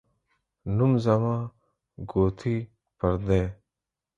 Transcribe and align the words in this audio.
نوم 0.75 0.91
زما، 1.05 1.35
گوتي 2.11 2.55
پردۍ. 2.97 3.43